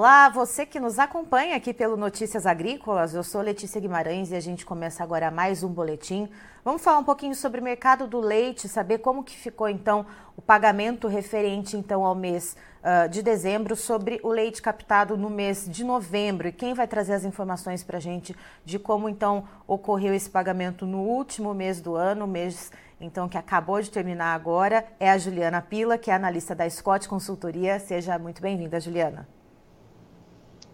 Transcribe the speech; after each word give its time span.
Olá, 0.00 0.28
você 0.28 0.64
que 0.64 0.78
nos 0.78 0.96
acompanha 0.96 1.56
aqui 1.56 1.74
pelo 1.74 1.96
Notícias 1.96 2.46
Agrícolas, 2.46 3.14
eu 3.14 3.24
sou 3.24 3.40
Letícia 3.40 3.80
Guimarães 3.80 4.30
e 4.30 4.36
a 4.36 4.40
gente 4.40 4.64
começa 4.64 5.02
agora 5.02 5.28
mais 5.28 5.64
um 5.64 5.68
boletim. 5.68 6.28
Vamos 6.64 6.84
falar 6.84 6.98
um 6.98 7.04
pouquinho 7.04 7.34
sobre 7.34 7.60
o 7.60 7.64
mercado 7.64 8.06
do 8.06 8.20
leite, 8.20 8.68
saber 8.68 8.98
como 8.98 9.24
que 9.24 9.36
ficou 9.36 9.68
então 9.68 10.06
o 10.36 10.40
pagamento 10.40 11.08
referente 11.08 11.76
então 11.76 12.04
ao 12.04 12.14
mês 12.14 12.56
uh, 12.80 13.08
de 13.08 13.24
dezembro 13.24 13.74
sobre 13.74 14.20
o 14.22 14.28
leite 14.28 14.62
captado 14.62 15.16
no 15.16 15.28
mês 15.28 15.68
de 15.68 15.82
novembro. 15.82 16.46
E 16.46 16.52
quem 16.52 16.74
vai 16.74 16.86
trazer 16.86 17.14
as 17.14 17.24
informações 17.24 17.82
para 17.82 17.96
a 17.96 18.00
gente 18.00 18.36
de 18.64 18.78
como 18.78 19.08
então 19.08 19.48
ocorreu 19.66 20.14
esse 20.14 20.30
pagamento 20.30 20.86
no 20.86 21.00
último 21.00 21.52
mês 21.52 21.80
do 21.80 21.96
ano, 21.96 22.24
mês 22.24 22.70
então 23.00 23.28
que 23.28 23.36
acabou 23.36 23.82
de 23.82 23.90
terminar 23.90 24.32
agora, 24.32 24.86
é 25.00 25.10
a 25.10 25.18
Juliana 25.18 25.60
Pila, 25.60 25.98
que 25.98 26.08
é 26.08 26.14
analista 26.14 26.54
da 26.54 26.70
Scott 26.70 27.08
Consultoria. 27.08 27.80
Seja 27.80 28.16
muito 28.16 28.40
bem-vinda, 28.40 28.78
Juliana. 28.78 29.37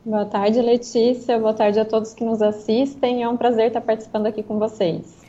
Boa 0.05 0.27
tarde, 0.27 0.61
Letícia. 0.61 1.39
Boa 1.39 1.55
tarde 1.55 1.81
a 1.81 1.85
todos 1.85 2.13
que 2.13 2.23
nos 2.23 2.43
assistem. 2.43 3.23
É 3.23 3.29
um 3.29 3.39
prazer 3.39 3.69
estar 3.69 3.81
participando 3.81 4.27
aqui 4.27 4.43
com 4.43 4.59
vocês. 4.59 5.25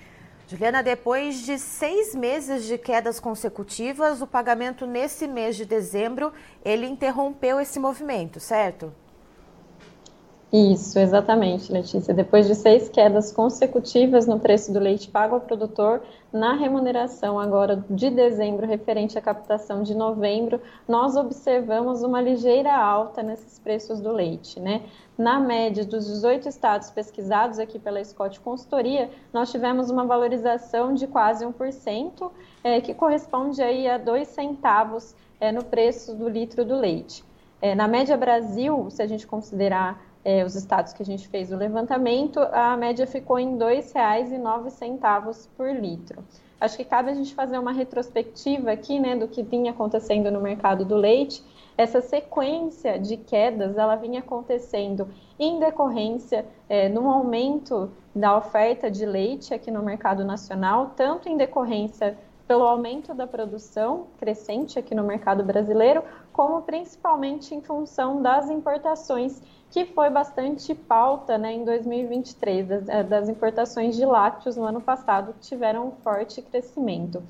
Juliana, 0.49 0.83
depois 0.83 1.45
de 1.45 1.57
seis 1.57 2.13
meses 2.13 2.65
de 2.65 2.77
quedas 2.77 3.17
consecutivas, 3.17 4.21
o 4.21 4.27
pagamento 4.27 4.85
nesse 4.85 5.27
mês 5.27 5.55
de 5.55 5.63
dezembro, 5.63 6.33
ele 6.63 6.85
interrompeu 6.85 7.57
esse 7.57 7.79
movimento, 7.79 8.41
certo? 8.41 8.91
Isso, 10.57 10.97
exatamente, 10.97 11.69
Letícia. 11.69 12.13
Depois 12.13 12.47
de 12.47 12.55
seis 12.55 12.87
quedas 12.87 13.29
consecutivas 13.29 14.25
no 14.25 14.39
preço 14.39 14.71
do 14.71 14.79
leite 14.79 15.09
pago 15.09 15.35
ao 15.35 15.41
produtor, 15.41 16.01
na 16.31 16.53
remuneração 16.53 17.37
agora 17.37 17.83
de 17.89 18.09
dezembro, 18.09 18.65
referente 18.65 19.17
à 19.17 19.21
captação 19.21 19.83
de 19.83 19.93
novembro, 19.93 20.61
nós 20.87 21.17
observamos 21.17 22.03
uma 22.03 22.21
ligeira 22.21 22.73
alta 22.73 23.21
nesses 23.21 23.59
preços 23.59 23.99
do 23.99 24.13
leite, 24.13 24.57
né? 24.57 24.83
Na 25.17 25.41
média 25.41 25.83
dos 25.83 26.07
18 26.07 26.47
estados 26.47 26.89
pesquisados 26.89 27.59
aqui 27.59 27.77
pela 27.77 28.01
Scott 28.01 28.39
Consultoria, 28.39 29.09
nós 29.33 29.51
tivemos 29.51 29.89
uma 29.89 30.05
valorização 30.05 30.93
de 30.93 31.05
quase 31.05 31.45
1%, 31.45 32.31
é, 32.63 32.79
que 32.79 32.93
corresponde 32.93 33.61
aí 33.61 33.89
a 33.89 33.97
2 33.97 34.25
centavos 34.29 35.13
é, 35.37 35.51
no 35.51 35.65
preço 35.65 36.15
do 36.15 36.29
litro 36.29 36.63
do 36.63 36.77
leite. 36.77 37.25
É, 37.61 37.75
na 37.75 37.89
média 37.89 38.15
Brasil, 38.15 38.87
se 38.89 39.01
a 39.01 39.07
gente 39.07 39.27
considerar 39.27 40.14
é, 40.25 40.43
os 40.43 40.55
estados 40.55 40.91
que 40.91 41.03
a 41.03 41.05
gente 41.05 41.27
fez 41.27 41.51
o 41.51 41.55
levantamento, 41.55 42.39
a 42.51 42.75
média 42.75 43.05
ficou 43.05 43.37
em 43.37 43.53
R$ 43.53 43.81
2,09 43.81 45.47
por 45.55 45.69
litro. 45.69 46.23
Acho 46.59 46.77
que 46.77 46.83
cabe 46.83 47.11
a 47.11 47.13
gente 47.13 47.35
fazer 47.35 47.59
uma 47.59 47.71
retrospectiva 47.71 48.71
aqui, 48.71 48.99
né, 48.99 49.15
do 49.15 49.27
que 49.27 49.43
vinha 49.43 49.71
acontecendo 49.71 50.31
no 50.31 50.41
mercado 50.41 50.83
do 50.83 50.95
leite. 50.95 51.43
Essa 51.77 52.01
sequência 52.01 52.97
de 52.97 53.17
quedas, 53.17 53.77
ela 53.77 53.95
vinha 53.95 54.21
acontecendo 54.21 55.07
em 55.37 55.59
decorrência 55.59 56.45
é, 56.67 56.89
no 56.89 57.09
aumento 57.09 57.91
da 58.15 58.35
oferta 58.35 58.89
de 58.89 59.05
leite 59.05 59.53
aqui 59.53 59.69
no 59.69 59.83
mercado 59.83 60.25
nacional, 60.25 60.93
tanto 60.95 61.29
em 61.29 61.37
decorrência 61.37 62.17
pelo 62.47 62.63
aumento 62.63 63.13
da 63.13 63.27
produção 63.27 64.07
crescente 64.17 64.79
aqui 64.79 64.95
no 64.95 65.03
mercado 65.03 65.43
brasileiro, 65.43 66.03
como 66.35 66.63
principalmente 66.63 67.55
em 67.55 67.61
função 67.61 68.21
das 68.21 68.49
importações 68.49 69.41
que 69.71 69.85
foi 69.85 70.09
bastante 70.09 70.75
pauta 70.75 71.37
né, 71.37 71.53
em 71.53 71.63
2023, 71.63 72.67
das, 72.67 72.89
eh, 72.89 73.03
das 73.03 73.29
importações 73.29 73.95
de 73.95 74.05
lácteos 74.05 74.57
no 74.57 74.65
ano 74.65 74.81
passado, 74.81 75.31
que 75.31 75.39
tiveram 75.39 75.87
um 75.87 75.91
forte 75.91 76.41
crescimento. 76.41 77.23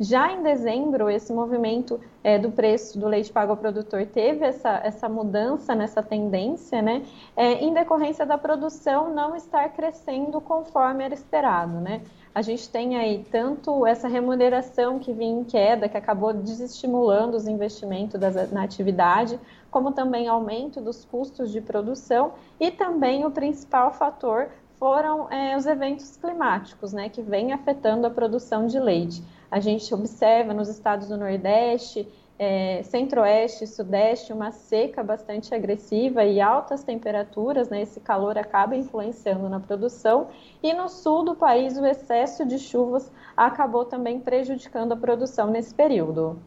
Já 0.00 0.30
em 0.32 0.44
dezembro, 0.44 1.10
esse 1.10 1.32
movimento 1.32 2.00
é, 2.22 2.38
do 2.38 2.52
preço 2.52 2.96
do 3.00 3.08
leite 3.08 3.32
pago 3.32 3.50
ao 3.50 3.56
produtor 3.56 4.06
teve 4.06 4.44
essa, 4.44 4.80
essa 4.84 5.08
mudança 5.08 5.74
nessa 5.74 6.00
tendência, 6.02 6.80
né, 6.80 7.02
é, 7.36 7.54
em 7.54 7.74
decorrência 7.74 8.24
da 8.24 8.38
produção 8.38 9.12
não 9.12 9.34
estar 9.34 9.68
crescendo 9.70 10.40
conforme 10.40 11.02
era 11.02 11.14
esperado. 11.14 11.80
Né? 11.80 12.02
A 12.32 12.42
gente 12.42 12.68
tem 12.68 12.96
aí 12.96 13.26
tanto 13.32 13.84
essa 13.84 14.06
remuneração 14.06 15.00
que 15.00 15.12
vinha 15.12 15.40
em 15.40 15.42
queda, 15.42 15.88
que 15.88 15.96
acabou 15.96 16.32
desestimulando 16.32 17.36
os 17.36 17.48
investimentos 17.48 18.20
das, 18.20 18.52
na 18.52 18.62
atividade, 18.62 19.40
como 19.68 19.90
também 19.90 20.28
aumento 20.28 20.80
dos 20.80 21.04
custos 21.04 21.50
de 21.50 21.60
produção 21.60 22.34
e 22.60 22.70
também 22.70 23.24
o 23.24 23.32
principal 23.32 23.92
fator 23.92 24.48
foram 24.78 25.28
é, 25.28 25.56
os 25.56 25.66
eventos 25.66 26.16
climáticos, 26.16 26.92
né, 26.92 27.08
que 27.08 27.20
vêm 27.20 27.52
afetando 27.52 28.06
a 28.06 28.10
produção 28.10 28.68
de 28.68 28.78
leite. 28.78 29.24
A 29.50 29.60
gente 29.60 29.92
observa 29.94 30.52
nos 30.52 30.68
estados 30.68 31.08
do 31.08 31.16
Nordeste, 31.16 32.06
é, 32.38 32.82
Centro-Oeste 32.84 33.66
Sudeste 33.66 34.32
uma 34.32 34.52
seca 34.52 35.02
bastante 35.02 35.54
agressiva 35.54 36.24
e 36.24 36.40
altas 36.40 36.84
temperaturas, 36.84 37.68
né, 37.68 37.82
esse 37.82 37.98
calor 37.98 38.38
acaba 38.38 38.76
influenciando 38.76 39.48
na 39.48 39.58
produção, 39.58 40.28
e 40.62 40.72
no 40.72 40.88
sul 40.88 41.24
do 41.24 41.34
país 41.34 41.76
o 41.76 41.84
excesso 41.84 42.46
de 42.46 42.58
chuvas 42.58 43.10
acabou 43.36 43.84
também 43.84 44.20
prejudicando 44.20 44.92
a 44.92 44.96
produção 44.96 45.50
nesse 45.50 45.74
período. 45.74 46.38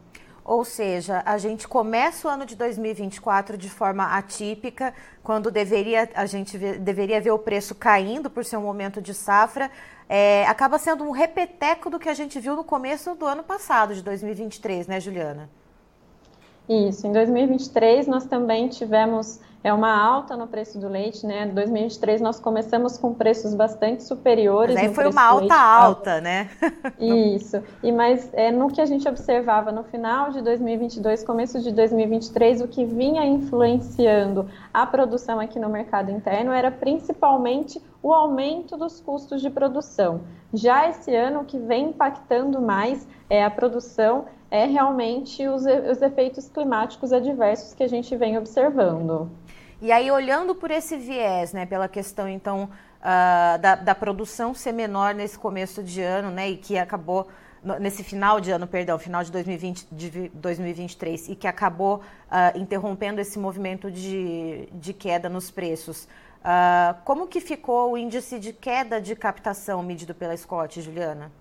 Ou 0.44 0.66
seja, 0.66 1.22
a 1.26 1.38
gente 1.38 1.68
começa 1.68 2.28
o 2.28 2.32
ano 2.32 2.46
de 2.46 2.56
2024 2.56 3.58
de 3.58 3.70
forma 3.70 4.18
atípica, 4.18 4.94
quando 5.24 5.52
deveria, 5.52 6.10
a 6.16 6.26
gente 6.26 6.58
deveria 6.58 7.22
ver 7.22 7.32
o 7.32 7.40
preço 7.40 7.76
caindo 7.76 8.30
por 8.30 8.44
ser 8.44 8.58
um 8.58 8.62
momento 8.62 9.02
de 9.02 9.14
safra. 9.14 9.70
É, 10.10 10.46
acaba 10.48 10.78
sendo 10.78 11.04
um 11.04 11.12
repeteco 11.12 11.90
do 11.90 12.00
que 12.00 12.10
a 12.10 12.14
gente 12.14 12.40
viu 12.40 12.56
no 12.56 12.64
começo 12.64 13.16
do 13.16 13.26
ano 13.26 13.44
passado, 13.44 13.94
de 13.94 14.02
2023, 14.02 14.88
né, 14.88 15.00
Juliana? 15.00 15.50
Isso, 16.72 17.06
em 17.06 17.12
2023 17.12 18.08
nós 18.08 18.26
também 18.26 18.68
tivemos 18.70 19.40
é 19.64 19.72
uma 19.72 19.96
alta 19.96 20.36
no 20.36 20.48
preço 20.48 20.80
do 20.80 20.88
leite, 20.88 21.26
né? 21.26 21.46
Em 21.46 21.54
2023 21.54 22.20
nós 22.20 22.40
começamos 22.40 22.98
com 22.98 23.14
preços 23.14 23.54
bastante 23.54 24.04
superiores. 24.04 24.74
Mas 24.74 24.86
aí 24.86 24.94
foi 24.96 25.08
uma 25.08 25.22
alta 25.22 25.56
alta, 25.56 26.22
né? 26.22 26.50
Isso. 27.00 27.62
E 27.84 27.92
mas 27.92 28.30
é, 28.34 28.52
no 28.52 28.72
que 28.72 28.82
a 28.82 28.86
gente 28.86 29.08
observava 29.08 29.72
no 29.72 29.84
final 29.84 30.32
de 30.32 30.42
2022, 30.42 31.24
começo 31.24 31.62
de 31.62 31.72
2023, 31.72 32.62
o 32.62 32.68
que 32.68 32.86
vinha 32.86 33.24
influenciando 33.24 34.50
a 34.74 34.86
produção 34.86 35.40
aqui 35.40 35.60
no 35.60 35.70
mercado 35.70 36.10
interno 36.10 36.52
era 36.52 36.72
principalmente 36.72 37.80
o 38.02 38.14
aumento 38.14 38.76
dos 38.78 39.00
custos 39.00 39.42
de 39.42 39.50
produção. 39.50 40.22
Já 40.54 40.90
esse 40.90 41.16
ano, 41.16 41.42
o 41.42 41.46
que 41.46 41.58
vem 41.58 41.90
impactando 41.90 42.62
mais 42.62 43.08
é 43.30 43.44
a 43.44 43.50
produção 43.50 44.26
é 44.50 44.66
realmente 44.66 45.48
os, 45.48 45.64
os 45.64 46.02
efeitos 46.02 46.50
climáticos 46.50 47.14
adversos 47.14 47.74
que 47.74 47.84
a 47.84 47.88
gente 47.88 48.16
vem 48.18 48.38
observando. 48.38 49.32
E 49.82 49.92
aí, 49.92 50.12
olhando 50.12 50.54
por 50.54 50.70
esse 50.70 50.98
viés, 50.98 51.54
né, 51.54 51.66
pela 51.66 51.88
questão, 51.88 52.28
então, 52.28 52.66
uh, 52.66 53.60
da, 53.60 53.76
da, 53.76 53.96
produção 53.96 54.54
ser 54.54 54.74
menor 54.74 55.16
nesse 55.16 55.40
começo 55.40 55.82
de 55.82 56.02
ano, 56.02 56.30
né, 56.30 56.50
e 56.50 56.58
que 56.58 56.78
acabou, 56.78 57.28
nesse 57.80 58.04
final 58.04 58.40
de 58.40 58.52
ano, 58.52 58.68
perdão, 58.68 59.00
final 59.00 59.24
de, 59.24 59.32
2020, 59.32 59.88
de 59.92 60.30
2023, 60.36 61.30
e 61.30 61.36
que 61.36 61.48
acabou 61.48 61.96
uh, 61.98 62.60
interrompendo 62.60 63.22
esse 63.22 63.40
movimento 63.40 63.90
de, 63.90 64.68
de 64.72 64.94
queda 64.94 65.28
nos 65.30 65.50
preços. 65.50 66.08
Uh, 66.42 66.98
como 67.06 67.28
que 67.28 67.40
ficou 67.40 67.92
o 67.92 67.98
índice 67.98 68.40
de 68.40 68.52
queda 68.52 69.00
de 69.00 69.16
captação 69.16 69.84
medido 69.84 70.16
pela 70.16 70.36
Scott, 70.36 70.82
Juliana? 70.82 71.32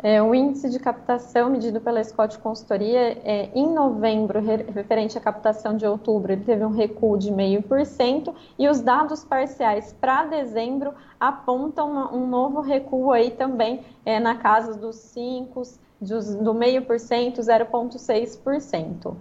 É, 0.00 0.22
o 0.22 0.32
índice 0.32 0.70
de 0.70 0.78
captação 0.78 1.50
medido 1.50 1.80
pela 1.80 2.02
Scott 2.04 2.38
Consultoria, 2.38 3.18
é, 3.24 3.50
em 3.52 3.68
novembro, 3.72 4.40
referente 4.40 5.18
à 5.18 5.20
captação 5.20 5.76
de 5.76 5.84
outubro, 5.84 6.32
ele 6.32 6.44
teve 6.44 6.64
um 6.64 6.70
recuo 6.70 7.18
de 7.18 7.32
0,5%, 7.32 8.32
e 8.56 8.68
os 8.68 8.80
dados 8.80 9.24
parciais 9.24 9.92
para 10.00 10.24
dezembro 10.24 10.94
apontam 11.18 12.14
um 12.14 12.28
novo 12.28 12.60
recuo 12.60 13.12
aí 13.12 13.32
também 13.32 13.84
é, 14.04 14.20
na 14.20 14.36
casa 14.36 14.74
dos 14.74 14.96
5%, 15.16 15.78
do 16.00 16.54
0,5%, 16.54 17.40
0,6%. 17.40 19.16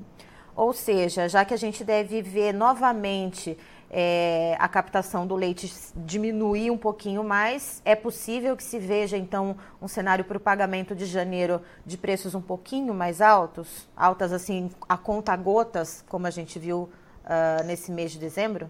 Ou 0.58 0.74
seja, 0.74 1.30
já 1.30 1.46
que 1.46 1.54
a 1.54 1.58
gente 1.58 1.84
deve 1.84 2.20
ver 2.20 2.52
novamente 2.52 3.56
é, 3.92 4.58
a 4.58 4.68
captação 4.68 5.28
do 5.28 5.36
leite 5.36 5.72
diminuir 5.96 6.72
um 6.72 6.78
pouquinho 6.78 7.24
mais, 7.24 7.80
é 7.86 7.96
possível 7.96 8.58
que 8.58 8.64
se 8.64 8.80
veja 8.80 9.16
então 9.16 9.56
um 9.80 9.88
cenário 9.88 10.26
para 10.26 10.36
o 10.36 10.40
pagamento 10.40 10.96
de 10.96 11.06
janeiro 11.06 11.62
de 11.86 11.96
preços 11.96 12.34
um 12.34 12.42
pouquinho 12.42 12.92
mais 12.92 13.22
altos, 13.22 13.88
altas 13.96 14.34
assim 14.34 14.72
a 14.90 14.98
conta 14.98 15.36
gotas, 15.36 16.04
como 16.10 16.26
a 16.26 16.32
gente 16.32 16.58
viu 16.58 16.90
uh, 17.24 17.64
nesse 17.64 17.92
mês 17.92 18.12
de 18.12 18.18
dezembro? 18.18 18.68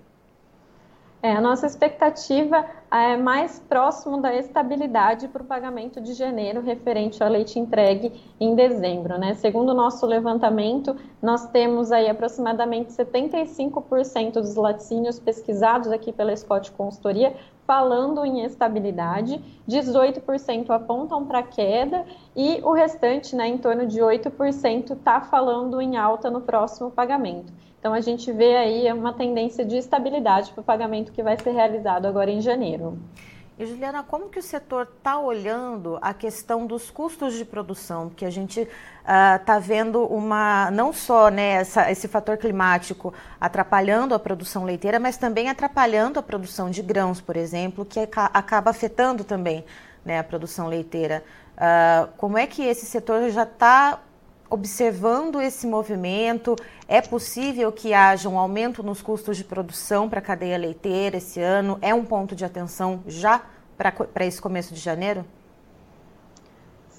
É, 1.23 1.31
a 1.31 1.41
nossa 1.41 1.65
expectativa 1.65 2.65
é 2.91 3.17
mais 3.17 3.59
próximo 3.59 4.21
da 4.21 4.33
estabilidade 4.33 5.27
para 5.27 5.43
o 5.43 5.45
pagamento 5.45 5.99
de 5.99 6.13
janeiro 6.13 6.61
referente 6.61 7.21
ao 7.21 7.29
leite 7.29 7.59
entregue 7.59 8.13
em 8.39 8.55
dezembro. 8.55 9.17
Né? 9.17 9.33
Segundo 9.35 9.69
o 9.69 9.73
nosso 9.73 10.05
levantamento, 10.05 10.95
nós 11.21 11.47
temos 11.49 11.91
aí 11.91 12.09
aproximadamente 12.09 12.91
75% 12.91 14.33
dos 14.33 14.55
laticínios 14.55 15.19
pesquisados 15.19 15.91
aqui 15.91 16.11
pela 16.11 16.35
Scott 16.35 16.71
Consultoria 16.71 17.35
falando 17.67 18.25
em 18.25 18.45
estabilidade, 18.45 19.41
18% 19.67 20.69
apontam 20.69 21.25
para 21.25 21.43
queda 21.43 22.05
e 22.33 22.61
o 22.63 22.71
restante, 22.71 23.35
né, 23.35 23.45
em 23.45 23.57
torno 23.57 23.85
de 23.85 23.99
8%, 23.99 24.93
está 24.93 25.19
falando 25.19 25.81
em 25.81 25.97
alta 25.97 26.31
no 26.31 26.39
próximo 26.39 26.89
pagamento. 26.89 27.51
Então 27.79 27.93
a 27.93 28.01
gente 28.01 28.31
vê 28.31 28.55
aí 28.55 28.91
uma 28.91 29.13
tendência 29.13 29.63
de 29.63 29.77
estabilidade 29.77 30.51
para 30.51 30.61
o 30.61 30.63
pagamento 30.63 31.11
que 31.11 31.21
vai 31.21 31.37
ser 31.37 31.51
realizado 31.51 32.05
agora 32.05 32.31
em 32.31 32.41
janeiro. 32.41 32.76
E 33.59 33.65
Juliana, 33.65 34.03
como 34.03 34.29
que 34.29 34.37
o 34.37 34.43
setor 34.43 34.87
está 34.97 35.19
olhando 35.19 35.97
a 35.99 36.13
questão 36.13 36.67
dos 36.67 36.91
custos 36.91 37.33
de 37.33 37.43
produção? 37.43 38.07
Porque 38.07 38.23
a 38.23 38.29
gente 38.29 38.67
está 39.01 39.57
uh, 39.57 39.61
vendo 39.61 40.05
uma 40.05 40.69
não 40.69 40.93
só 40.93 41.29
né, 41.29 41.53
essa, 41.53 41.91
esse 41.91 42.07
fator 42.07 42.37
climático 42.37 43.11
atrapalhando 43.41 44.13
a 44.13 44.19
produção 44.19 44.63
leiteira, 44.63 44.99
mas 44.99 45.17
também 45.17 45.49
atrapalhando 45.49 46.19
a 46.19 46.23
produção 46.23 46.69
de 46.69 46.83
grãos, 46.83 47.19
por 47.19 47.35
exemplo, 47.35 47.83
que 47.83 47.99
acaba 47.99 48.69
afetando 48.69 49.23
também 49.23 49.65
né, 50.05 50.19
a 50.19 50.23
produção 50.23 50.67
leiteira. 50.67 51.23
Uh, 51.57 52.09
como 52.15 52.37
é 52.37 52.45
que 52.45 52.61
esse 52.61 52.85
setor 52.85 53.27
já 53.31 53.41
está 53.41 53.99
observando 54.49 55.41
esse 55.41 55.67
movimento? 55.67 56.55
É 56.87 57.01
possível 57.01 57.71
que 57.71 57.93
haja 57.93 58.29
um 58.29 58.37
aumento 58.37 58.81
nos 58.83 59.01
custos 59.01 59.37
de 59.37 59.43
produção 59.43 60.09
para 60.09 60.19
a 60.19 60.21
cadeia 60.21 60.57
leiteira 60.57 61.17
esse 61.17 61.39
ano? 61.39 61.77
É 61.81 61.93
um 61.93 62.05
ponto 62.05 62.35
de 62.35 62.45
atenção 62.45 63.01
já 63.07 63.41
para 63.77 64.25
esse 64.25 64.41
começo 64.41 64.73
de 64.73 64.79
janeiro? 64.79 65.25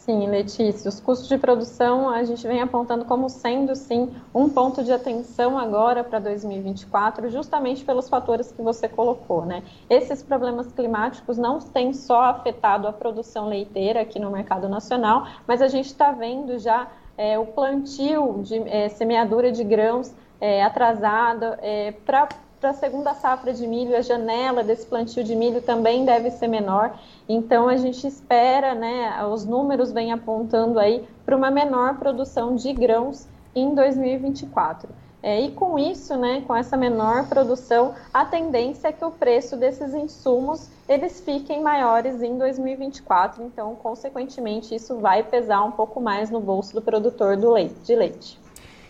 Sim, 0.09 0.27
Letícia, 0.27 0.89
os 0.89 1.00
custos 1.00 1.29
de 1.29 1.37
produção 1.37 2.09
a 2.09 2.25
gente 2.25 2.47
vem 2.47 2.62
apontando 2.62 3.05
como 3.05 3.29
sendo, 3.29 3.77
sim, 3.77 4.11
um 4.35 4.49
ponto 4.49 4.83
de 4.83 4.91
atenção 4.91 5.59
agora 5.59 6.03
para 6.03 6.19
2024, 6.19 7.29
justamente 7.29 7.85
pelos 7.85 8.09
fatores 8.09 8.50
que 8.50 8.62
você 8.62 8.89
colocou, 8.89 9.45
né? 9.45 9.62
Esses 9.91 10.23
problemas 10.23 10.73
climáticos 10.73 11.37
não 11.37 11.59
têm 11.59 11.93
só 11.93 12.23
afetado 12.23 12.89
a 12.89 12.93
produção 12.93 13.49
leiteira 13.49 14.00
aqui 14.00 14.19
no 14.19 14.31
mercado 14.31 14.67
nacional, 14.67 15.27
mas 15.47 15.61
a 15.61 15.69
gente 15.69 15.89
está 15.89 16.11
vendo 16.11 16.59
já 16.59 16.89
é, 17.19 17.38
o 17.38 17.44
plantio 17.44 18.41
de 18.44 18.56
é, 18.69 18.88
semeadura 18.88 19.53
de 19.53 19.65
grãos 19.65 20.15
é, 20.41 20.62
atrasada 20.62 21.59
é, 21.61 21.93
para 22.06 22.29
para 22.61 22.70
a 22.70 22.75
segunda 22.75 23.15
safra 23.15 23.53
de 23.53 23.65
milho, 23.69 23.97
a 23.97 24.00
janela 24.00 24.65
desse 24.65 24.85
plantio 24.85 25.23
de 25.23 25.37
milho 25.37 25.62
também 25.62 26.05
deve 26.05 26.29
ser 26.31 26.49
menor. 26.49 26.99
Então 27.29 27.69
a 27.69 27.76
gente 27.76 28.05
espera, 28.05 28.75
né, 28.75 29.25
os 29.26 29.44
números 29.44 29.93
vêm 29.93 30.11
apontando 30.11 30.79
aí 30.79 31.06
para 31.25 31.37
uma 31.37 31.53
menor 31.53 31.99
produção 31.99 32.56
de 32.56 32.73
grãos 32.73 33.29
em 33.55 33.75
2024. 33.76 34.88
É, 35.23 35.41
e 35.41 35.50
com 35.50 35.79
isso, 35.79 36.17
né, 36.17 36.43
com 36.47 36.55
essa 36.55 36.76
menor 36.76 37.29
produção, 37.29 37.94
a 38.15 38.25
tendência 38.25 38.88
é 38.88 38.93
que 38.93 39.05
o 39.05 39.11
preço 39.11 39.56
desses 39.56 39.93
insumos 39.93 40.69
eles 40.88 41.20
fiquem 41.20 41.62
maiores 41.62 42.23
em 42.23 42.38
2024. 42.38 43.43
Então, 43.43 43.75
consequentemente, 43.75 44.75
isso 44.75 44.99
vai 44.99 45.23
pesar 45.23 45.62
um 45.65 45.73
pouco 45.73 46.00
mais 46.00 46.31
no 46.31 46.41
bolso 46.41 46.73
do 46.73 46.81
produtor 46.81 47.37
do 47.37 47.50
leite, 47.50 47.75
de 47.85 47.94
leite. 47.94 48.41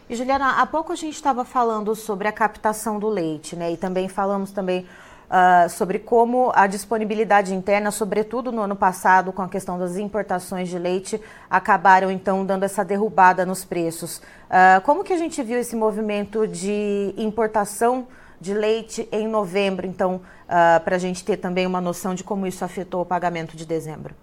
E 0.08 0.14
Juliana, 0.14 0.60
há 0.60 0.66
pouco 0.66 0.92
a 0.92 0.96
gente 0.96 1.14
estava 1.14 1.44
falando 1.44 1.94
sobre 1.94 2.28
a 2.28 2.32
captação 2.32 2.98
do 2.98 3.08
leite, 3.08 3.56
né? 3.56 3.72
E 3.72 3.76
também 3.76 4.08
falamos 4.08 4.52
também 4.52 4.86
uh, 5.28 5.68
sobre 5.68 5.98
como 5.98 6.50
a 6.54 6.66
disponibilidade 6.66 7.54
interna, 7.54 7.90
sobretudo 7.90 8.50
no 8.50 8.62
ano 8.62 8.76
passado, 8.76 9.32
com 9.32 9.42
a 9.42 9.48
questão 9.48 9.78
das 9.78 9.96
importações 9.96 10.68
de 10.68 10.78
leite, 10.78 11.20
acabaram 11.48 12.10
então 12.10 12.44
dando 12.44 12.64
essa 12.64 12.84
derrubada 12.84 13.44
nos 13.46 13.64
preços. 13.64 14.18
Uh, 14.18 14.80
como 14.84 15.04
que 15.04 15.12
a 15.12 15.18
gente 15.18 15.42
viu 15.42 15.58
esse 15.58 15.76
movimento 15.76 16.46
de 16.46 17.14
importação 17.16 18.06
de 18.40 18.54
leite 18.54 19.08
em 19.10 19.26
novembro, 19.26 19.86
então, 19.86 20.16
uh, 20.16 20.20
ah, 20.48 20.80
para 20.84 20.94
a 20.94 20.98
gente 20.98 21.24
ter 21.24 21.36
também 21.36 21.66
uma 21.66 21.80
noção 21.80 22.14
de 22.14 22.22
como 22.22 22.46
isso 22.46 22.64
afetou 22.64 23.02
o 23.02 23.04
pagamento 23.04 23.56
de 23.56 23.66
dezembro? 23.66 24.14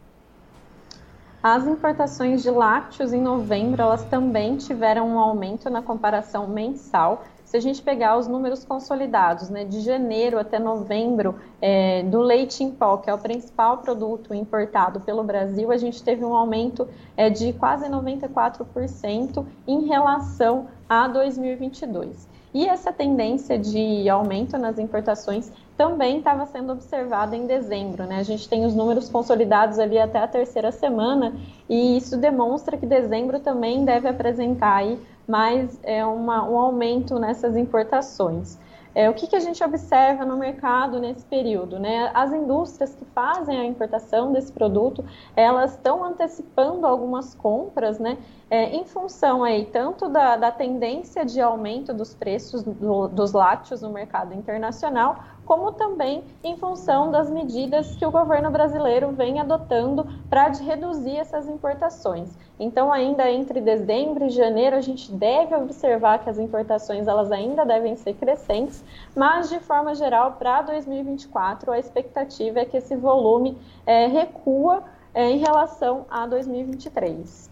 As 1.43 1.67
importações 1.67 2.41
de 2.41 2.49
lácteos 2.49 3.13
em 3.13 3.21
novembro, 3.21 3.81
elas 3.81 4.03
também 4.05 4.57
tiveram 4.57 5.07
um 5.09 5.19
aumento 5.19 5.69
na 5.69 5.81
comparação 5.81 6.47
mensal. 6.47 7.23
Se 7.45 7.55
a 7.55 7.59
gente 7.59 7.81
pegar 7.81 8.17
os 8.17 8.27
números 8.27 8.65
consolidados, 8.65 9.49
né, 9.49 9.63
de 9.63 9.79
janeiro 9.81 10.39
até 10.39 10.57
novembro, 10.57 11.35
é, 11.61 12.01
do 12.03 12.19
leite 12.19 12.63
em 12.63 12.71
pó, 12.71 12.97
que 12.97 13.09
é 13.09 13.13
o 13.13 13.19
principal 13.19 13.77
produto 13.77 14.33
importado 14.33 14.99
pelo 14.99 15.23
Brasil, 15.23 15.71
a 15.71 15.77
gente 15.77 16.03
teve 16.03 16.25
um 16.25 16.35
aumento 16.35 16.87
é, 17.15 17.29
de 17.29 17.53
quase 17.53 17.87
94% 17.87 19.45
em 19.67 19.85
relação 19.85 20.67
a 20.89 21.07
2022. 21.07 22.27
E 22.51 22.65
essa 22.65 22.91
tendência 22.91 23.59
de 23.59 24.09
aumento 24.09 24.57
nas 24.57 24.79
importações 24.79 25.51
também 25.77 26.19
estava 26.19 26.45
sendo 26.45 26.71
observada 26.71 27.35
em 27.35 27.45
dezembro. 27.45 28.05
Né? 28.05 28.17
A 28.17 28.23
gente 28.23 28.47
tem 28.47 28.65
os 28.65 28.73
números 28.73 29.09
consolidados 29.09 29.77
ali 29.77 29.99
até 29.99 30.19
a 30.19 30.27
terceira 30.27 30.71
semana, 30.71 31.33
e 31.69 31.97
isso 31.97 32.15
demonstra 32.15 32.77
que 32.77 32.85
dezembro 32.85 33.41
também 33.41 33.83
deve 33.83 34.07
apresentar 34.07 34.75
aí 34.75 34.97
mais 35.27 35.79
é, 35.83 36.05
uma, 36.05 36.47
um 36.47 36.57
aumento 36.57 37.19
nessas 37.19 37.55
importações. 37.55 38.59
É, 38.95 39.09
o 39.09 39.13
que, 39.13 39.27
que, 39.27 39.35
a 39.35 39.41
gente 39.41 39.61
observa 39.61 40.23
no 40.23 40.37
mercado 40.37 41.01
nesse 41.01 41.25
período? 41.25 41.77
Né? 41.77 42.09
As 42.13 42.31
indústrias 42.31 42.95
que 42.95 43.03
fazem 43.13 43.59
a 43.59 43.65
importação 43.65 44.31
desse 44.31 44.53
produto, 44.53 45.03
elas 45.35 45.73
estão 45.73 46.01
antecipando 46.01 46.87
algumas 46.87 47.35
compras, 47.35 47.99
né? 47.99 48.17
É, 48.49 48.75
em 48.75 48.85
função 48.85 49.43
aí 49.43 49.65
tanto 49.65 50.07
da, 50.07 50.37
da, 50.37 50.51
tendência 50.51 51.25
de 51.25 51.41
aumento 51.41 51.91
dos 51.93 52.13
preços 52.13 52.61
do, 52.61 53.07
dos 53.07 53.33
lácteos 53.33 53.81
no 53.81 53.89
mercado 53.89 54.35
internacional, 54.35 55.17
como 55.45 55.71
também 55.71 56.23
em 56.43 56.55
função 56.55 57.11
das 57.11 57.29
medidas 57.29 57.95
que 57.95 58.05
o 58.05 58.11
governo 58.11 58.51
brasileiro 58.51 59.11
vem 59.11 59.39
adotando 59.39 60.07
para 60.29 60.47
reduzir 60.49 61.17
essas 61.17 61.47
importações. 61.47 62.29
Então, 62.59 62.91
ainda 62.91 63.29
entre 63.29 63.59
dezembro 63.59 64.25
e 64.25 64.29
janeiro, 64.29 64.75
a 64.75 64.81
gente 64.81 65.11
deve 65.11 65.53
observar 65.55 66.19
que 66.19 66.29
as 66.29 66.39
importações 66.39 67.07
elas 67.07 67.31
ainda 67.31 67.65
devem 67.65 67.95
ser 67.95 68.13
crescentes, 68.13 68.83
mas 69.15 69.49
de 69.49 69.59
forma 69.59 69.95
geral, 69.95 70.33
para 70.33 70.61
2024, 70.61 71.71
a 71.71 71.79
expectativa 71.79 72.59
é 72.59 72.65
que 72.65 72.77
esse 72.77 72.95
volume 72.95 73.57
é, 73.85 74.07
recua 74.07 74.83
é, 75.13 75.29
em 75.29 75.37
relação 75.37 76.05
a 76.09 76.25
2023. 76.27 77.49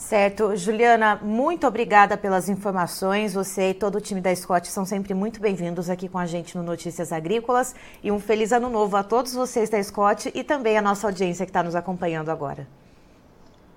Certo. 0.00 0.56
Juliana, 0.56 1.20
muito 1.22 1.66
obrigada 1.66 2.16
pelas 2.16 2.48
informações. 2.48 3.34
Você 3.34 3.70
e 3.70 3.74
todo 3.74 3.96
o 3.96 4.00
time 4.00 4.18
da 4.18 4.34
Scott 4.34 4.66
são 4.68 4.86
sempre 4.86 5.12
muito 5.12 5.38
bem-vindos 5.42 5.90
aqui 5.90 6.08
com 6.08 6.16
a 6.16 6.24
gente 6.24 6.56
no 6.56 6.62
Notícias 6.62 7.12
Agrícolas. 7.12 7.74
E 8.02 8.10
um 8.10 8.18
feliz 8.18 8.50
ano 8.50 8.70
novo 8.70 8.96
a 8.96 9.04
todos 9.04 9.34
vocês 9.34 9.68
da 9.68 9.80
Scott 9.82 10.32
e 10.34 10.42
também 10.42 10.78
a 10.78 10.82
nossa 10.82 11.06
audiência 11.06 11.44
que 11.44 11.50
está 11.50 11.62
nos 11.62 11.74
acompanhando 11.74 12.30
agora. 12.30 12.66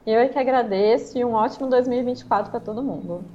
Eu 0.08 0.20
é 0.20 0.30
que 0.30 0.40
agradeço 0.40 1.18
e 1.18 1.26
um 1.26 1.34
ótimo 1.34 1.70
2024 1.70 2.52
para 2.52 2.60
todo 2.62 2.82
mundo. 2.82 3.26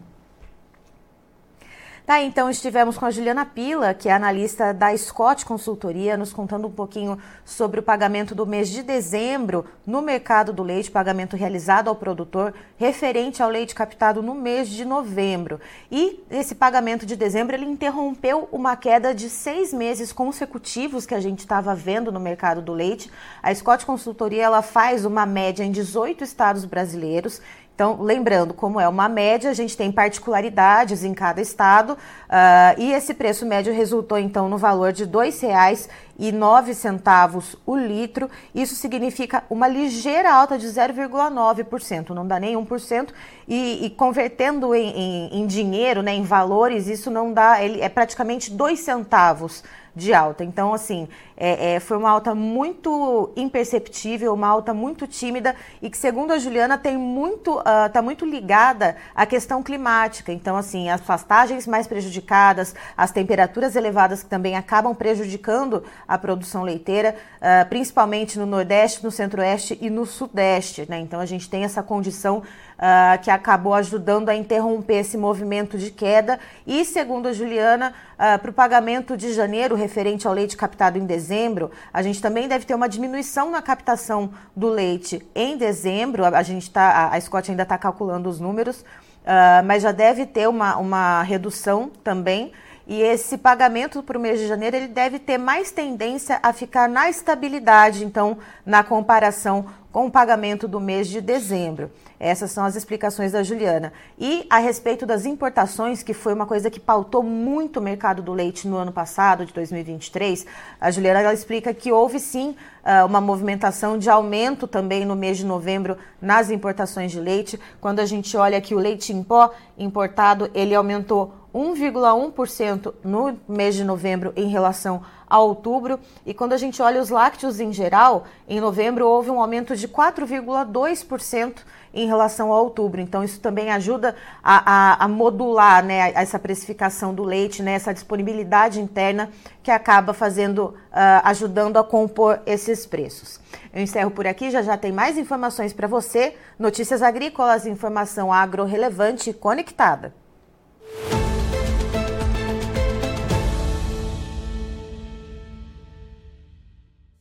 Tá, 2.09 2.23
então 2.23 2.49
estivemos 2.49 2.97
com 2.97 3.05
a 3.05 3.11
Juliana 3.11 3.45
Pila, 3.45 3.93
que 3.93 4.09
é 4.09 4.13
analista 4.13 4.73
da 4.73 4.97
Scott 4.97 5.45
Consultoria, 5.45 6.17
nos 6.17 6.33
contando 6.33 6.67
um 6.67 6.71
pouquinho 6.71 7.19
sobre 7.45 7.81
o 7.81 7.83
pagamento 7.83 8.35
do 8.35 8.47
mês 8.47 8.71
de 8.71 8.83
dezembro 8.83 9.67
no 9.87 10.01
mercado 10.01 10.51
do 10.51 10.63
leite, 10.63 10.91
pagamento 10.91 11.37
realizado 11.37 11.89
ao 11.89 11.95
produtor 11.95 12.55
referente 12.79 13.43
ao 13.43 13.51
leite 13.51 13.75
captado 13.75 14.23
no 14.23 14.35
mês 14.35 14.71
de 14.71 14.87
novembro. 14.87 15.61
E 15.93 16.25
esse 16.31 16.55
pagamento 16.55 17.05
de 17.05 17.15
dezembro 17.15 17.55
ele 17.55 17.67
interrompeu 17.67 18.49
uma 18.51 18.75
queda 18.75 19.15
de 19.15 19.29
seis 19.29 19.71
meses 19.71 20.11
consecutivos 20.11 21.05
que 21.05 21.15
a 21.15 21.21
gente 21.21 21.41
estava 21.41 21.75
vendo 21.75 22.11
no 22.11 22.19
mercado 22.19 22.63
do 22.63 22.73
leite. 22.73 23.13
A 23.43 23.55
Scott 23.55 23.85
Consultoria 23.85 24.45
ela 24.45 24.63
faz 24.63 25.05
uma 25.05 25.27
média 25.27 25.63
em 25.63 25.71
18 25.71 26.25
estados 26.25 26.65
brasileiros 26.65 27.43
então, 27.79 28.03
lembrando, 28.03 28.53
como 28.53 28.81
é 28.81 28.89
uma 28.89 29.09
média, 29.09 29.49
a 29.49 29.55
gente 29.55 29.77
tem 29.77 29.93
particularidades 29.93 31.05
em 31.05 31.15
cada 31.15 31.41
estado, 31.41 31.93
uh, 31.93 32.75
e 32.77 32.93
esse 32.93 33.15
preço 33.15 33.47
médio 33.47 33.73
resultou 33.73 34.19
então 34.19 34.49
no 34.49 34.59
valor 34.59 34.93
de 34.93 35.05
R$ 35.05 35.11
2,09 35.11 37.57
o 37.65 37.77
litro. 37.77 38.29
Isso 38.53 38.75
significa 38.75 39.45
uma 39.49 39.69
ligeira 39.69 40.35
alta 40.35 40.59
de 40.59 40.67
0,9%, 40.67 42.09
não 42.09 42.27
dá 42.27 42.41
nem 42.41 42.57
1%, 42.57 43.11
e, 43.47 43.87
e 43.87 43.91
convertendo 43.91 44.75
em, 44.75 44.89
em, 44.89 45.41
em, 45.41 45.47
dinheiro, 45.47 46.03
né, 46.03 46.13
em 46.13 46.25
valores, 46.25 46.89
isso 46.89 47.13
não 47.13 47.33
dá, 47.33 47.63
ele 47.63 47.81
é 47.81 47.89
praticamente 47.89 48.51
2 48.51 48.81
centavos 48.81 49.63
de 49.99 50.15
alta. 50.15 50.45
Então, 50.45 50.73
assim, 50.73 51.09
é, 51.37 51.75
é, 51.75 51.81
foi 51.81 51.97
uma 51.97 52.11
alta 52.11 52.35
muito 52.35 53.31
imperceptível, 53.37 54.33
uma 54.33 54.49
alta 54.49 54.75
muito 54.75 55.07
tímida 55.07 55.55
e 55.81 55.89
que, 55.89 55.97
segundo 55.97 56.33
a 56.33 56.39
Juliana, 56.39 56.77
tem 56.77 56.97
muito, 56.97 57.61
está 57.87 58.01
uh, 58.01 58.03
muito 58.03 58.25
ligada 58.25 58.97
à 59.15 59.25
questão 59.25 59.63
climática. 59.63 60.33
Então, 60.33 60.57
assim, 60.57 60.89
as 60.89 61.01
pastagens 61.01 61.67
mais 61.67 61.87
prejudicadas, 61.87 62.75
as 62.97 63.11
temperaturas 63.13 63.77
elevadas 63.77 64.23
que 64.23 64.29
também 64.29 64.57
acabam 64.57 64.95
prejudicando 64.95 65.85
a 66.07 66.17
produção 66.17 66.63
leiteira, 66.63 67.15
uh, 67.37 67.69
principalmente 67.69 68.39
no 68.39 68.47
Nordeste, 68.47 69.05
no 69.05 69.11
Centro-Oeste 69.11 69.79
e 69.81 69.91
no 69.91 70.07
Sudeste. 70.07 70.87
Né? 70.89 70.99
Então, 70.99 71.21
a 71.21 71.27
gente 71.27 71.49
tem 71.49 71.63
essa 71.63 71.83
condição 71.83 72.39
uh, 72.39 73.23
que 73.23 73.31
acabou 73.31 73.75
ajudando 73.75 74.29
a 74.29 74.35
interromper 74.35 74.99
esse 74.99 75.17
movimento 75.17 75.79
de 75.79 75.91
queda. 75.91 76.41
E, 76.67 76.85
segundo 76.85 77.29
a 77.29 77.33
Juliana, 77.33 77.95
para 78.41 78.51
o 78.51 78.53
pagamento 78.53 79.17
de 79.17 79.33
janeiro, 79.33 79.77
referente 79.89 80.29
ao 80.29 80.35
leite 80.35 80.57
captado 80.57 80.99
em 80.99 81.07
dezembro, 81.07 81.71
a 81.93 82.03
gente 82.03 82.21
também 82.21 82.47
deve 82.47 82.67
ter 82.67 82.75
uma 82.75 82.89
diminuição 82.89 83.51
na 83.51 83.63
captação 83.63 84.31
do 84.55 84.69
leite 84.69 85.27
em 85.35 85.57
dezembro. 85.57 86.25
A, 86.25 86.43
gente 86.43 86.71
tá, 86.71 87.11
a, 87.11 87.21
Scott 87.21 87.51
ainda 87.51 87.63
está 87.63 87.79
calculando 87.79 88.29
os 88.29 88.39
números. 88.39 88.81
uh, 88.81 89.65
mas 89.65 89.83
já 89.83 89.93
deve 89.93 90.27
ter 90.27 90.47
uma, 90.47 90.77
uma 90.77 91.23
redução 91.23 91.91
também. 92.05 92.53
E 92.87 93.03
esse 93.03 93.37
pagamento 93.37 94.03
para 94.03 94.17
o 94.17 94.21
mês 94.21 94.39
de 94.39 94.47
janeiro 94.47 94.77
ele 94.77 94.89
deve 94.89 95.19
ter 95.19 95.37
mais 95.37 95.71
tendência 95.71 96.39
a 96.43 96.53
ficar 96.53 96.89
na 96.89 97.11
estabilidade, 97.11 98.05
então, 98.05 98.39
na 98.65 98.83
comparação 98.83 99.67
com 99.99 100.07
o 100.07 100.11
pagamento 100.13 100.69
do 100.69 100.79
mês 100.79 101.09
de 101.09 101.21
dezembro. 101.21 101.91
Essas 102.21 102.53
são 102.53 102.65
as 102.65 102.77
explicações 102.77 103.33
da 103.33 103.43
Juliana. 103.43 103.93
E 104.17 104.47
a 104.49 104.59
respeito 104.59 105.05
das 105.05 105.27
importações, 105.27 106.05
que 106.05 106.15
foi 106.15 106.33
uma 106.35 106.47
coisa 106.47 106.71
que 106.71 106.79
pautou 106.79 107.21
muito 107.21 107.81
o 107.81 107.83
mercado 107.83 108.23
do 108.23 108.33
leite 108.33 108.69
no 108.69 108.77
ano 108.77 108.93
passado, 108.93 109.45
de 109.45 109.53
2023, 109.53 110.47
a 110.81 110.93
Juliana 110.93 111.19
ela 111.19 111.35
explica 111.35 111.75
que 111.75 111.91
houve 111.91 112.21
sim 112.21 112.55
uh, 112.85 113.07
uma 113.07 113.21
movimentação 113.21 113.99
de 113.99 114.09
aumento 114.09 114.69
também 114.69 115.05
no 115.05 115.17
mês 115.17 115.37
de 115.37 115.45
novembro 115.45 115.99
nas 116.23 116.49
importações 116.49 117.11
de 117.11 117.19
leite. 117.19 117.59
Quando 117.81 117.99
a 117.99 118.07
gente 118.07 118.37
olha 118.37 118.61
que 118.61 118.77
o 118.77 118.79
leite 118.79 119.13
em 119.13 119.25
pó 119.25 119.51
importado, 119.77 120.49
ele 120.55 120.77
aumentou 120.77 121.35
1,1% 121.59 122.95
no 123.03 123.37
mês 123.49 123.75
de 123.75 123.83
novembro 123.83 124.33
em 124.37 124.49
relação 124.49 125.03
a 125.29 125.41
outubro. 125.41 125.99
E 126.25 126.33
quando 126.33 126.53
a 126.53 126.57
gente 126.57 126.81
olha 126.81 127.01
os 127.01 127.11
lácteos 127.11 127.59
em 127.59 127.73
geral, 127.73 128.25
em 128.49 128.61
novembro 128.61 129.07
houve 129.07 129.29
um 129.29 129.41
aumento 129.41 129.75
de 129.75 129.89
4,2% 129.89 131.57
em 131.93 132.07
relação 132.07 132.53
a 132.53 132.61
outubro. 132.61 133.01
Então, 133.01 133.25
isso 133.25 133.41
também 133.41 133.73
ajuda 133.73 134.15
a, 134.43 135.03
a, 135.03 135.05
a 135.05 135.09
modular 135.09 135.85
né, 135.85 136.13
essa 136.15 136.39
precificação 136.39 137.13
do 137.13 137.25
leite, 137.25 137.63
né, 137.63 137.73
essa 137.73 137.93
disponibilidade 137.93 138.81
interna 138.81 139.31
que 139.63 139.71
acaba 139.71 140.13
fazendo, 140.13 140.67
uh, 140.67 141.25
ajudando 141.25 141.77
a 141.77 141.83
compor 141.83 142.41
esses 142.47 142.87
preços. 142.87 143.41
Eu 143.73 143.83
encerro 143.83 144.13
por 144.13 144.27
aqui, 144.27 144.51
já 144.51 144.63
já 144.63 144.77
tem 144.77 144.93
mais 144.93 145.19
informações 145.19 145.73
para 145.73 145.89
você. 145.89 146.37
Notícias 146.59 147.03
agrícolas, 147.03 147.67
informação 147.67 148.33
agro 148.33 148.65
relevante 148.65 149.31
e 149.31 149.35
conectada. 149.35 150.15